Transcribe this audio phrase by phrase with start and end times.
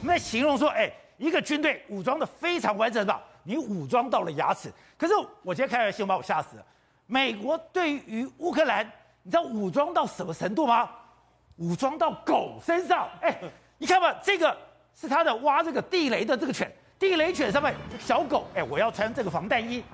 [0.00, 4.72] 我们在形容说，哎，一个军队武装的非常完整吧，你武装到了牙齿。
[4.96, 6.64] 可是我今天看完新闻把我吓死了。
[7.06, 8.90] 美国对于乌克兰，
[9.22, 10.88] 你知道武装到什么程度吗？
[11.56, 13.06] 武装到狗身上。
[13.20, 13.38] 哎，
[13.76, 14.56] 你看吧，这个
[14.94, 19.84] 是他的挖这个地雷的这个犬，地雷犬上面小狗，哎，我要穿这个防弹衣，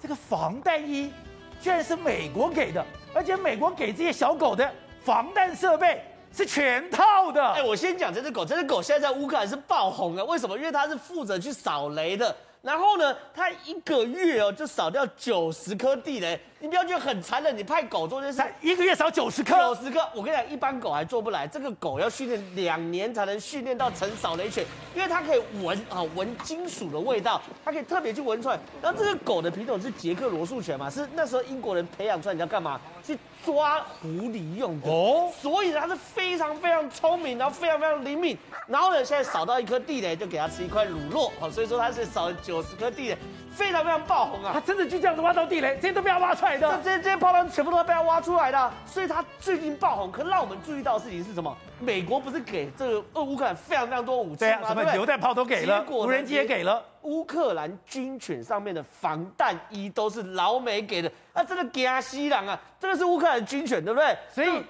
[0.00, 1.12] 这个防弹衣
[1.60, 4.72] 居然是美国给的，而且美国给这些小狗的
[5.02, 6.04] 防弹设备。
[6.34, 7.44] 是全套的。
[7.52, 10.24] 哎，我先讲这只狗，这只狗现在在乌克兰是爆红的。
[10.24, 10.56] 为什么？
[10.56, 12.34] 因为它是负责去扫雷的。
[12.62, 16.38] 然后呢，它一个月哦就扫掉九十颗地雷。
[16.58, 19.56] 你不要觉得很残忍，你派狗做这事，一个月扫九十颗。
[19.56, 21.46] 九十颗，我跟你讲，一般狗还做不来。
[21.46, 24.62] 这个狗要训练两年才能训练到成扫雷犬，
[24.94, 28.58] 因为它可以闻啊闻金属的味道，它可以特别去闻出来。
[28.82, 32.78] 然后这个狗的品种是捷克罗素犬嘛，是那时候英国人培养出来，你要干嘛？
[33.14, 35.30] 去抓狐狸用的哦。
[35.40, 38.36] 所以它是非常非常聪明，然后非常非常灵敏。
[38.66, 43.18] 然后呢，现在扫到一颗地雷就给它吃一块乳酪，好，所以说它是扫了九十颗地雷。
[43.52, 44.52] 非常非常爆红啊！
[44.54, 46.80] 他真的就这样子挖到地雷，这些都被他挖出来的。
[46.84, 50.10] 这些这些炮弹全部都是被他挖出来的，所以他最近爆红。
[50.10, 51.54] 可让我们注意到的事情是什么？
[51.80, 54.58] 美国不是给这个俄乌克兰非常非常多武器吗？
[54.62, 56.80] 啊、什么榴弹炮都给了，无人机也给了。
[57.02, 64.16] 乌克兰军犬上面的防弹衣都是老美给的，啊，这个加西郎啊，这个是乌克兰军犬，对不对？
[64.32, 64.62] 所以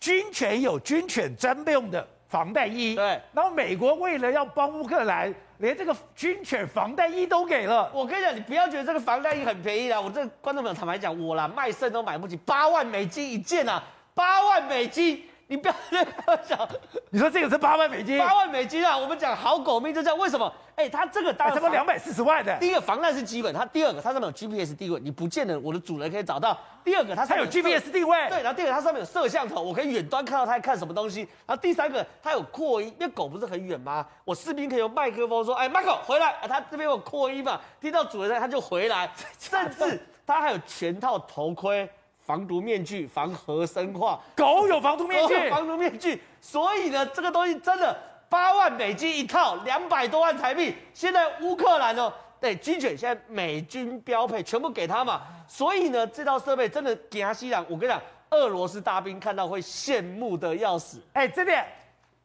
[0.00, 2.94] 军犬有军犬专用的防弹衣。
[2.94, 5.34] 对，然后美国为了要帮乌克兰。
[5.58, 15.24] 连这个军犬防弹衣都给了，我跟你讲，你不要觉得这个防弹衣很便宜啦，我这个观众朋友坦白讲，我啦卖肾都买不起，八万美金一件啊，八万美金。
[15.48, 16.06] 你不要这样
[16.44, 16.68] 想，
[17.10, 18.18] 你说这个是八万美金？
[18.18, 18.98] 八万美金啊！
[18.98, 20.52] 我们讲好狗命就这样，为什么？
[20.74, 22.54] 哎、欸，它这个大概差不多两百四十万的。
[22.58, 26.58] 第一个防弹是基本，它第二个它上面有 GPS 定位，你不见得我的主人可以找到。
[26.84, 31.20] 第二个它上面有，它有 GPS 定位，对，然后第二个它上面有摄像头，我可以远端看到它在看什么东西。
[31.46, 34.04] 然后第三个它有扩音，因为狗不是很远吗？
[34.24, 37.60] 我士兵可以用麦克风说：“哎，Marco 回来。”啊，它这边有扩音嘛？
[37.80, 39.08] 听到主人在，它就回来。
[39.38, 41.88] 甚至它还有全套头盔。
[42.26, 46.20] 防毒面具，防核生化，狗有防毒面具， 防毒面具。
[46.40, 47.96] 所以呢，这个东西真的
[48.28, 50.74] 八万美金一套，两百多万台币。
[50.92, 55.22] 现在乌克兰哦，对军犬现在美军标配，全部给他嘛。
[55.46, 57.64] 所以呢，这套设备真的给他吸氧。
[57.68, 61.00] 我跟你讲，俄罗斯大兵看到会羡慕的要死。
[61.12, 61.64] 哎，这边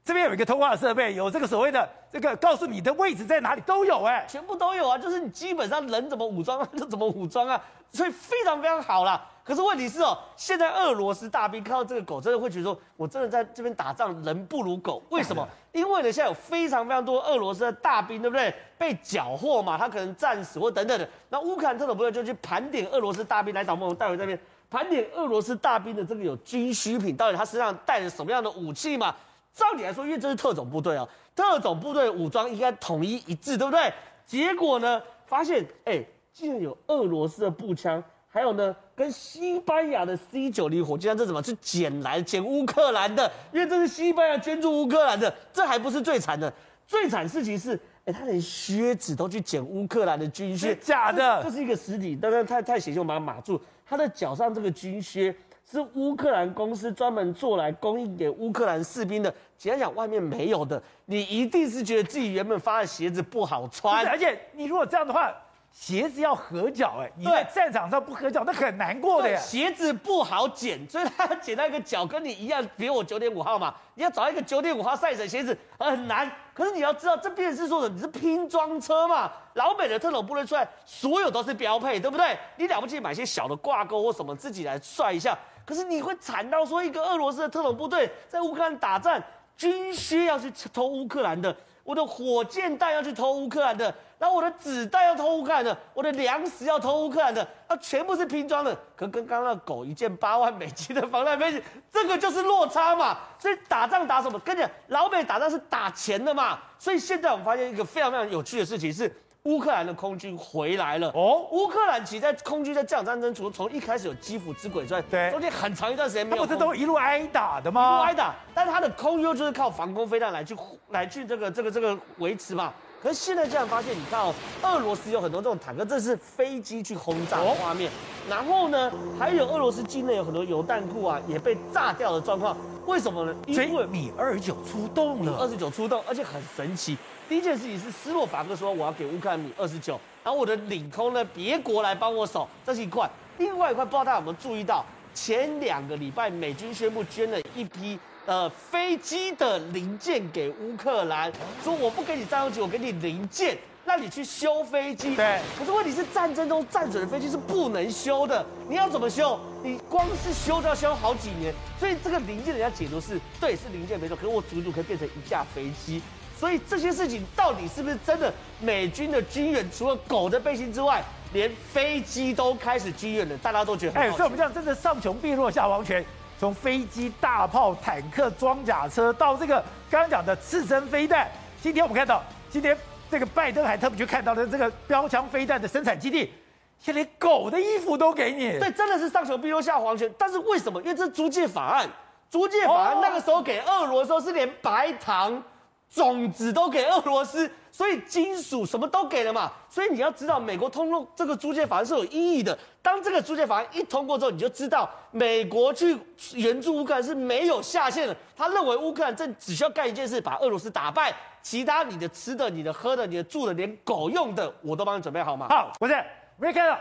[0.04, 4.98] 这边有一个通话设备，有这个所谓的这个告诉你的位置在哪里都有哎，全部都有啊。
[4.98, 9.24] 就是你基本上人怎么武装就怎么武装啊，所以非常非常好啦。
[9.44, 15.02] 可是问题是哦，现在俄罗斯大兵看到这个狗，真的会觉得说，我真的在这边打仗，人不如狗。
[15.10, 15.48] 为什么？
[15.72, 18.54] 因为呢，现在有非常非常多俄罗斯的大兵，对不对？
[18.78, 21.08] 被缴获嘛，他可能战死或等等的。
[21.30, 29.16] 那乌克兰特种部队就去盘点俄罗斯大兵，来导播，我们带回这边盘点俄罗斯大兵的这个有军需品，到底他身上带着什么样的武器嘛？
[29.54, 33.92] 照理来说，因为这是特种部队啊，特种部队武装应该统一一致，对不对？
[34.26, 38.02] 结果呢，发现哎，竟然有俄罗斯的步枪。
[38.34, 43.30] 还有呢，跟西班牙的 C 九零火箭弹，这怎么是捡来捡乌克兰的？
[43.52, 46.52] 因为这是西班牙捐助乌克兰的，这还不是最惨的，
[46.88, 53.62] 最惨事情是，哎，他连靴子都去捡乌克兰的军靴，假的，这是一个实体，但是太太险，我把它码住。
[53.86, 55.36] 他的脚上这个军靴
[55.70, 65.36] 是乌克兰公司专门做来供应给乌克兰士兵的，简单讲，外面没有的，你一定是觉得自己原本发的鞋子不好穿，而且你如果这样的话。
[65.72, 69.40] 鞋子要合脚，哎，你在战场上不合脚，那很难过的呀。
[69.40, 76.30] 鞋子不好捡，所以他捡到一个脚跟你一样，比如我九点五号嘛，你要找一个九点五号 size 的鞋子很难。
[76.54, 82.38] 可是你要知道，这边是说的你是拼装车嘛，老美的特种部队出来，所有都是标配，对不对？
[82.58, 85.36] 你了不起买些小的挂钩或什么自己来帅一下。
[85.66, 89.22] 可是你会惨到说，一个俄罗斯的特种部队在乌克兰打仗，
[89.56, 91.56] 军靴要去偷乌克兰的。
[91.84, 98.78] 我的火箭弹要去偷乌克兰的，然后我的子弹要偷乌克兰的，我的粮食要偷乌克兰的，它全部是拼装的。
[98.96, 103.18] 可跟刚刚那狗一件八万美金的防弹背心，这个就是落差嘛。
[103.40, 104.40] 所以打仗打什么？
[104.40, 106.60] 跟你讲，老美打仗是打钱的嘛。
[106.78, 109.12] 所以现在我们发现一个非常非常有趣的事情是。
[109.46, 111.48] 乌克兰的空军回来了哦！
[111.52, 116.44] 乌克兰其实在空军在这场战争，从从一开始有基辅之鬼之外，对，中间很长一段时间没有。
[116.44, 117.94] 他不是都一路挨打的吗？
[117.94, 120.56] 一路挨打，但是他的空优就是靠防空飞弹来去
[120.92, 122.72] 来去这个这个这个维持嘛。
[123.02, 127.92] 可是现在这样发现，你看哦，俄罗斯有很多这种坦克，这是飞机去轰炸的画面。
[128.30, 132.56] 然后呢，还有俄罗斯境内有很多油弹库啊，也被炸掉的状况。
[132.86, 133.36] 为什么呢？
[133.48, 136.96] 因为米二十九出动了，米二十九出动，而且很神奇。
[137.32, 143.10] 第一件事情是斯洛伐克说我要给乌克兰米二十九，然后我的领空呢，别国来帮我守，这是一块。
[143.38, 144.84] 另外一块不知道大家有没有注意到，
[145.14, 151.32] 前两个礼拜美军宣布捐了一批呃飞机的零件给乌克兰，
[151.64, 153.58] 说我不给你战斗机，我给你零件。
[153.84, 155.40] 让你去修飞机，对。
[155.58, 159.40] 可是问题是战争中战损的飞机是不能修的，你要怎么修？
[159.64, 161.52] 你光是修都要修好几年。
[161.80, 164.16] 所以这个零件人家解读是，对，是零件没错。
[164.16, 166.02] 可是我足足可以变成一架飞机。
[166.42, 168.34] 所以这些事情到底是不是真的？
[168.60, 171.04] 美军的军援除了狗的背心之外，
[171.34, 174.02] 连飞机都开始军援了，大家都觉得很。
[174.02, 176.04] 哎，所以我们这样真的上穷碧落下黄泉，
[176.40, 181.30] 从飞机、大炮、坦克、装甲车到这个刚刚讲的刺针飞弹，
[181.62, 182.76] 今天我们看到今天。
[183.12, 186.32] 这个拜登还特别去看到了这个标枪飞弹的生产基地，
[186.80, 188.58] 现在连狗的衣服都给你。
[188.58, 190.10] 对，真的是上穷碧落下黄泉。
[190.18, 190.82] 但是为什么？
[190.82, 191.90] 因为这租借法案，
[192.30, 195.44] 租借法案那个时候给俄罗斯时候是连白糖
[195.92, 197.52] 种子都给俄罗斯。
[197.74, 202.58] 所以金属什么都给了嘛，所以你要知道，美国通过这个租借法案是有意义的。
[202.82, 205.98] 当这个租借法案一通过之后，你就知道美国去
[206.34, 208.14] 援助乌克兰是没有下限的。
[208.36, 215.48] 他认为乌克兰正只需要干一件事，把俄罗斯打败，其他你的吃的、你的喝的、你的住的，连狗用的，我都帮你准备好吗？
[215.50, 215.94] 好，不是，
[216.38, 216.78] 我们看到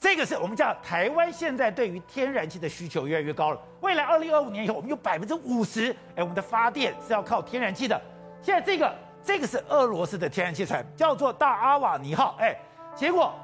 [0.00, 3.60] 这个是我们叫台湾现在对于天然气的需求越来越高了。
[3.82, 8.00] 未来二零二五年以后，我们有百分之五十，哎，我们的发电是要靠天然气的。
[8.42, 8.94] 现在这个。
[9.22, 12.36] 这个是俄罗斯的天然气船，叫做大阿瓦尼号。
[12.40, 12.58] 哎，
[12.96, 13.34] 结果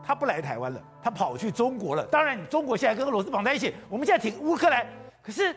[0.00, 2.06] 他不来台湾了，他跑去中国了。
[2.06, 4.86] 当然，中国现在跟俄罗斯绑在一起，我们现在挺乌克兰。
[5.20, 5.54] 可是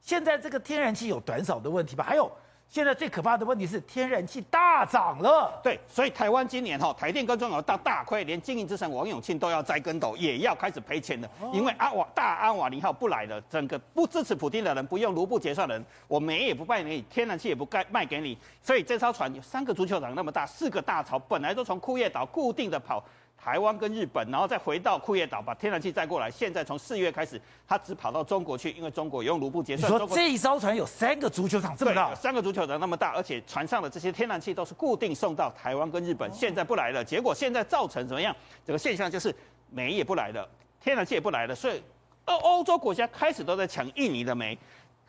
[0.00, 2.04] 现在这个天然气有短少的问题吧？
[2.04, 2.30] 还有。
[2.68, 11.30] 现在最可怕的问题是天然气大涨了，对，所以台湾今年哈台电跟中油大大亏，连经营之神王永庆都要栽跟斗，也要开始赔钱了。
[11.52, 23.02] 因为阿瓦大阿瓦尼号不来了，整个不支持普丁的人，不用卢布结算的人，我煤也不卖给你，天然气也不该卖给你，所以这艘船有三个足球场那么大，四个大槽本来都从库页岛固定的跑。
[23.36, 26.28] 台湾跟日本，然后再回到库页岛把天然气载过来。
[26.28, 29.92] 现在从四月开始，它只跑到中国去，因为中国用卢布结算。
[29.92, 32.12] 你说这一艘船有三个足球场这么大？
[32.12, 36.28] 三个足球场那么大，而且船上的这些天然气都是固定送到台湾跟日本。
[36.32, 38.34] 现在不来了，结果现在造成怎么样？
[38.64, 39.32] 这个现象就是
[39.70, 40.48] 煤也不来了，
[40.80, 41.80] 天然气也不来了，所以
[42.24, 44.58] 欧欧洲国家开始都在抢印尼的煤，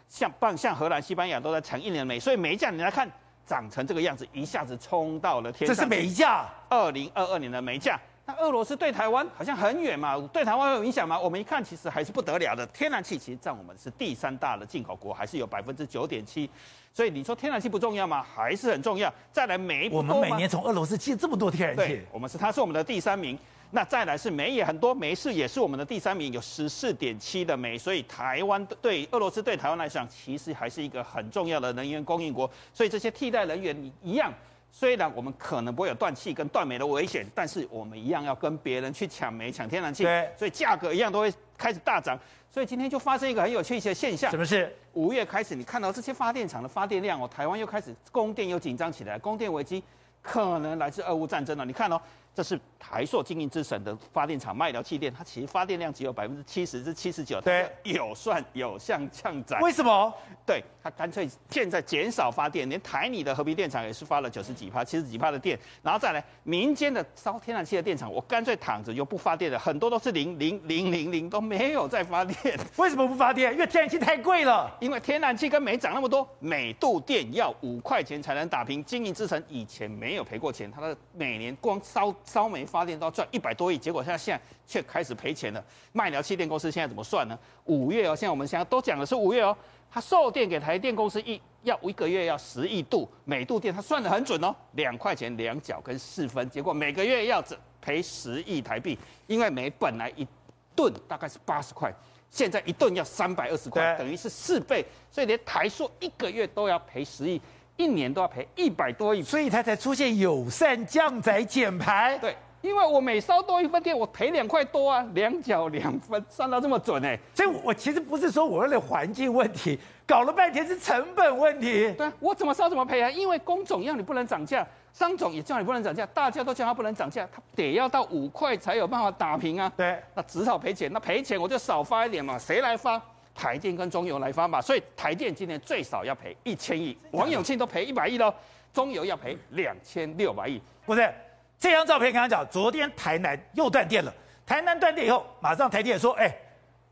[0.08, 3.10] 像棒像荷兰、西班牙都在抢印尼的煤，所以煤价你来看
[3.48, 5.76] 涨成这个样子，一下子冲到了天上。
[5.76, 8.00] 这是煤价，二零二二年的煤价。
[8.28, 11.18] 那俄罗斯对台湾好像很远嘛，对台湾有影响吗？
[11.18, 12.68] 我们一看，其实还是不得了的。
[12.68, 16.50] 天然气其实占我们是第三大的进口国，还是有百分之九点七。
[16.94, 18.22] 所以你说天然气不重要吗？
[18.22, 19.12] 还是很重要。
[19.32, 23.40] 再来煤，我们每年从俄罗斯进这么多天然气，我们是它是我们的第三名。
[23.72, 27.78] 那再来是煤也很多，煤是也是我们的第三名，有十四点七的煤。
[27.78, 32.50] 所以台湾对俄罗斯对台湾来讲，其实还是一个很重要的能源供应国。
[32.74, 34.34] 所以这些替代能源你一样。
[34.80, 40.04] 虽然我们可能不会有断气跟断煤的危险，但是我们一样要跟别人去抢煤、抢天然气，
[40.38, 42.16] 所以价格一样都会开始大涨。
[42.48, 44.72] 所以今天就发生一个很有趣的现象，什么事？
[44.94, 49.84] 五月开始，你看到这些发电厂的发电量哦，台湾又开始供电又紧张起来，供电危机
[50.22, 51.66] 可能来自俄乌战争了。
[51.66, 52.00] 你看哦。
[52.38, 59.60] 这是台塑经营之神的发电厂麦寮气电，它其实发电量只有百分之七十至七十九，对，有算有向降载。
[59.60, 60.14] 为什么？
[60.46, 72.56] 对，它干脆现在减少发电，连台里的和平电厂也是发了九十几帕、七十几帕的电，然后再来民间的烧天然气的电厂，我干脆躺着就不发电了，很多都是零零零零零都没有在发电。
[72.76, 73.52] 为什么不发电？
[73.52, 74.72] 因为天然气太贵了。
[74.80, 78.86] 因为天然气跟煤涨那么多，每度电要五块钱才能打平。
[78.86, 82.14] 经营之神以前没有赔过钱，他的每年光烧。
[82.28, 85.64] 烧煤发电都要赚一百多亿，结果现在现在却开始赔钱了。
[85.94, 87.40] 麦寮气电公司现在怎么算呢？
[87.66, 89.58] 五月哦，现在我们现在都讲的是五月哦，
[89.90, 97.42] 它售电给台电公司一要一个月要十亿度，每度电它算得很准哦，两块钱两角跟四分，结果每个月要
[97.82, 100.28] 赔十亿台币，因为煤本来一
[100.76, 101.92] 吨大概是八十块，
[102.30, 107.42] 现在一吨要三百二十块，等于是四倍，所以连台塑一个月都要赔十亿。
[107.78, 112.18] 一年都要赔一百多亿，所以它才出现友善降载减排。
[112.18, 117.20] 对，因为我每烧多一分电，我赔两块多啊，两角两分，算到这么准哎、欸。
[117.34, 121.94] 所以我其实不是说我为了环境问题，搞了半天是成本问题。
[121.94, 123.10] 对啊，我怎么烧怎么赔啊？
[123.12, 129.72] 因为工总要你不能涨价，商总也叫你不能涨价，大家都叫他不能涨价，他得要到五块才有办法打平啊。
[129.78, 133.00] 对，那只好赔钱，那赔钱我就少发一点嘛，谁来发？
[133.38, 138.34] 台电跟中油来发嘛，所以台电今年最少要赔一千亿，王永庆都赔一百亿喽，
[138.74, 140.60] 中油要赔两千六百亿。
[140.88, 141.14] 不是，
[141.60, 144.12] 这张照片刚刚讲，昨天台南又断电了，
[144.44, 146.36] 台南断电以后，马上台电也说，哎，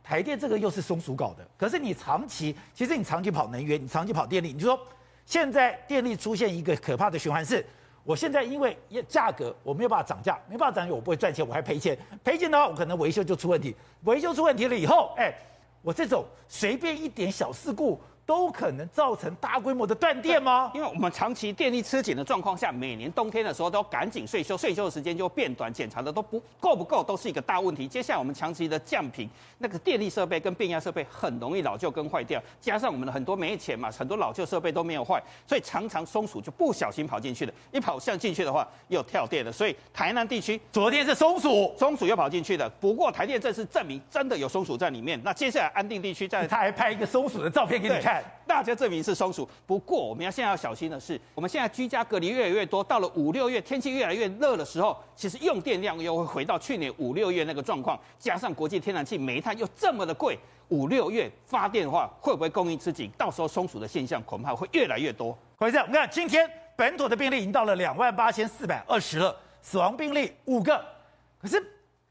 [0.04, 1.44] 台电这个又是松鼠搞的。
[1.58, 4.80] 可是你长期，其实你长期跑能源，你长期跑电力，你就说
[5.26, 7.66] 现在电力出现一个可怕的循环是，
[8.04, 15.34] 我现在因为价格我没有办法涨价，没办法涨价，我不会赚钱，我还赔钱，赔钱的话我可能维修就出问题，维修出问题了以后，哎。
[15.86, 18.02] 我这种随便一点小事故。
[18.26, 20.72] 都可能造成大规模的断电吗？
[20.74, 27.88] 因为我们长期电力吃紧的状况下，每年冬天的时候都赶紧岁修，岁修的时间就变短，检查的都不够不够，都是一个大问题。
[27.88, 29.30] 接下来我们长期的降频，
[29.60, 39.52] 那个电力设备跟变压设备很容易老旧跟坏掉，加上我们的很多没钱嘛，很多老旧设备都没有坏，所以常常松鼠就不小心跑进去了，一跑向进去的话又跳电了。
[39.52, 42.68] 所以台南地区昨天是松鼠，松鼠又跑进去了。
[42.82, 45.22] 不过台电这次证明真的有松鼠在里面。
[45.24, 48.15] 那接下来安定地区在，他还拍一个松鼠的照片给你看。
[48.46, 60.38] 大家证明是松鼠，不过我们要现在要小心的是，我们现在居家隔离越来越多，到了五六月天气越来越热的时候，其实用电量又会回到去年五六月那个状况，加上国际天然气、煤炭又这么的贵，
[60.70, 63.12] 五六月发电的话会不会供应吃紧？
[63.18, 65.38] 到时候松鼠的现象恐怕会越来越多。
[65.58, 65.78] 回事？
[65.78, 70.84] 我们看今天本土的病例已经到了两万八千四百二十了，死亡病例五个。
[71.42, 71.62] 可是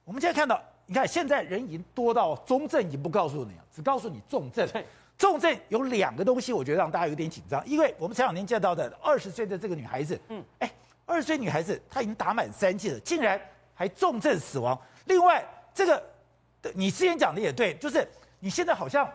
[0.04, 4.68] 我们现在看到，你看现在人已经多到中症已经不告诉你了，只告诉你重症。
[5.16, 10.70] 重症有两个东西，我觉得让大家有点紧张，因为我们前两天见到的二十岁的这个女孩子，嗯，哎，
[11.06, 13.40] 二十岁女孩子她已经打满三剂了，竟然
[13.74, 14.78] 还重症死亡。
[15.06, 16.02] 另外，这个
[16.74, 18.06] 你之前讲的也对，就是
[18.40, 19.08] 你现在好像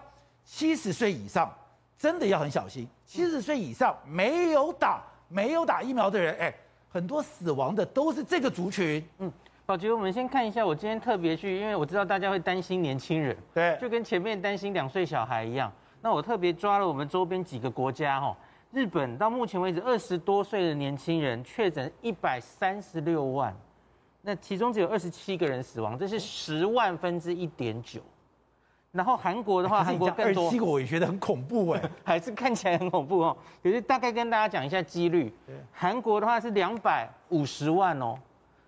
[0.45, 1.53] 七十岁以上
[1.97, 6.53] 真的要很小心，七十岁以上没有打没有打疫苗的人，哎，
[6.89, 9.31] 很多死亡的都是这个族群，嗯。
[9.65, 15.71] 宝杰，我们先看一下，我今天特别去，因为我知道大家会担心年轻人，对，就跟前面担心两岁小孩一样。
[16.01, 18.35] 那我特别抓了我们周边几个国家，哈，
[18.71, 23.55] 日本到目前为止二十多岁的年轻人确诊一百三十六万，
[24.21, 27.99] 那其中只有二十七个人死亡，这是十万分之一点九。
[28.91, 30.45] 然后韩国的话，韩国更多。
[30.45, 33.37] 二十七个我也觉得很恐怖哎， 还是看起来很恐怖哦。
[33.61, 35.31] 可是大概跟大家讲一下几率，
[35.71, 38.17] 韩国的话是两百五十万哦，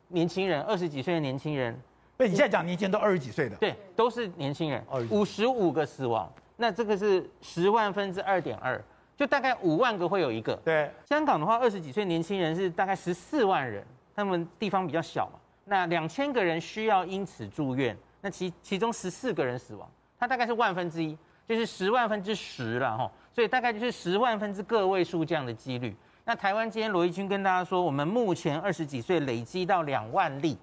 [0.10, 1.76] 年轻人二十几岁的年轻人。
[2.18, 6.32] 对，你现在讲年轻人都二十几岁的，对，都是年轻人，五十五个死亡。
[6.62, 8.80] 那这个是十万分之二点二，
[9.18, 10.56] 就大概五万个会有一个。
[10.58, 13.84] 对，香港的话，二十几岁年轻人是大概十四万人，
[14.16, 15.40] 他们地方比较小嘛。
[15.66, 19.90] 那两千个人需要因此住院，那其其中十四个人死亡，
[20.20, 23.12] 它大概是万分之一，就是十万分之十了哈。
[23.34, 25.96] 所以大概就是十万分之个位数这样的几率。
[26.26, 30.56] 那台湾今天罗一军跟大家说，我们目前二十几岁累积到两万例。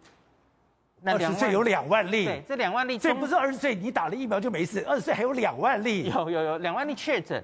[1.04, 7.42] 二十岁有两万例，对，这两万例，这不是二十岁你打了疫苗就没事，二十岁还有两万例，有有有两万例确诊，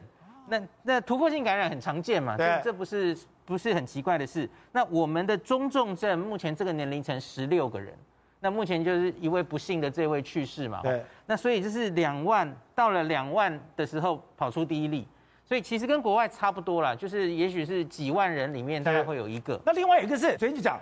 [0.49, 4.49] 那那突破性感染很常见嘛，对，这不是不是很奇怪的事。
[4.73, 7.95] 那我们的中重症目前这个年龄层十六个人，
[8.41, 15.07] 那目前就是一位不幸的这位去世嘛，对，那所以就是两万到了两万的时候跑出第一例。
[15.47, 19.61] 所以其实跟国外差不多啦，就是也许是几万人里面大概会有一个。
[19.67, 20.81] 那另外一个是，昨天就讲，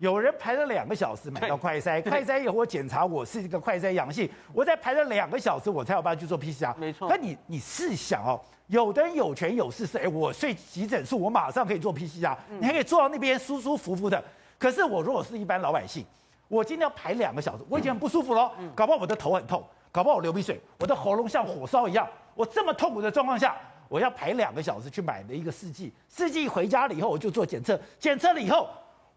[0.00, 6.74] 有人排了两个小时买到快筛， 快筛以后我检查我是一个快筛阳性，我再排了两个小时我才有办法去做 PCR。
[6.78, 7.06] 没错。
[7.06, 14.22] 那你你试想哦，有的人有权有势是，哎，我睡急诊室，我马上可以做 PCR，你还可以坐到那边舒舒服服的。
[14.58, 16.02] 可是我如果是一般老百姓，
[16.48, 23.54] 我今天要排两个小时，我已经很不舒服了，搞不好我的头很痛，搞不好我流鼻水，我的喉咙像火烧一样，我这么痛苦的状况下。
[23.90, 28.68] 我要排两个小时去买的一个试剂，试剂回家了以后我就做检测，检测了以后，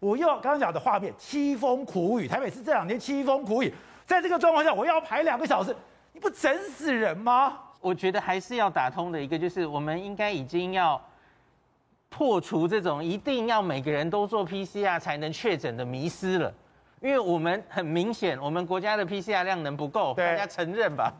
[0.04, 3.72] 我又要刚刚讲的画面，凄风苦雨，台北市这两天凄风苦雨，
[4.04, 5.74] 在这个状况下，我要排两个小时，
[6.12, 7.58] 你不整死人吗？
[7.80, 11.00] 我觉得还是要打通的一个，就是我们应该已经要
[12.10, 16.52] 破除这种一定要每个人都做 PCR 才能确诊的迷失了，
[17.00, 21.10] 因为我们很明显，我们国家的 PCR 量能不够，大家承认吧。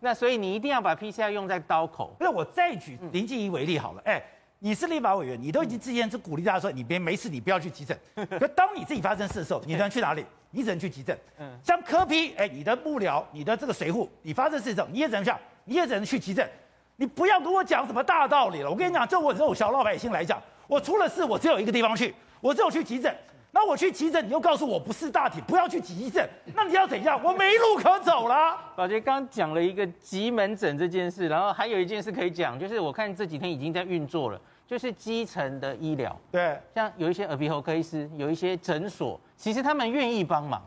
[0.00, 2.14] 那所以你一定要把 PCR 用在刀口。
[2.20, 4.22] 那我再举林静怡为例好了，哎，
[4.58, 7.98] 你是立法委员，你都已经之前是鼓励大家说，你别没事，你不要去急诊。
[8.38, 10.24] 可当你自己发生事的时候，你能去哪里？
[10.50, 11.18] 你只能去急诊。
[11.38, 16.48] 嗯，像柯 P，哎，你的幕僚，你的这个随扈，你发生事的时候，你也只能下，你也只能去急诊。
[16.96, 18.70] 你不要跟我讲什么大道理了。
[18.70, 23.14] 我跟你讲，就我这种小老百姓来讲，我出了事，我只有一个地方去，我只有去急诊。
[23.54, 27.22] 那我去急诊，你又告诉我不是大体，不要去急诊，那你要怎样？
[27.22, 28.58] 我没路可走了。
[28.74, 36.14] 宝杰刚讲了一个急门诊这件事，然后还有一件事可以讲，就是我看这几天已经在运作了，就是基层的医疗。
[36.32, 40.60] 对，像有一些耳鼻喉科医师，有一些诊所，其实他们愿意帮忙。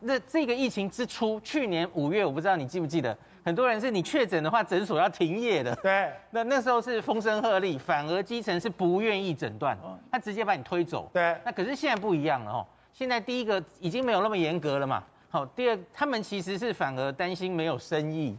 [0.00, 3.14] 那这个疫情之初，去年五月，我不知道你记不记得。
[3.44, 5.74] 很多人是你确诊的话，诊所要停业的。
[5.76, 9.76] 对， 那那时候是风声鹤唳，反而基层是不愿意诊断，
[10.10, 11.10] 他直接把你推走。
[11.12, 12.66] 对，那可是现在不一样了哦。
[12.92, 15.02] 现在第一个已经没有那么严格了嘛。
[15.28, 18.36] 好，第二他们其实是反而担心没有生意，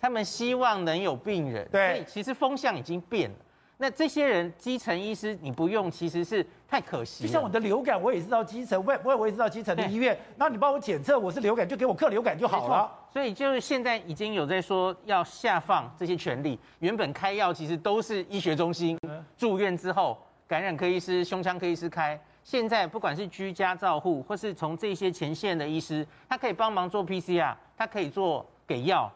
[0.00, 1.68] 他们希望能有病人。
[1.70, 3.36] 对，所以其实风向已经变了。
[3.78, 7.26] 那这些人基层医师你不用，其实是太可惜。
[7.26, 12.90] 就像我的流感，我也是到基层，我也我也我也是到基层的医院，那你帮我检测我是流感，就给我克流感就好了。
[13.16, 18.98] 所以就是现在已经有在说要下放这些权利，原本开药其实都是医学中心
[19.38, 29.10] 住院之后，感染科医师、胸腔科医师开，现在不管是居家照护，或是从这些前线的医师，他可以帮忙做 PCR，他可以做给药，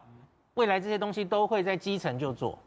[0.55, 2.59] 未来这些东西都会在基层就做。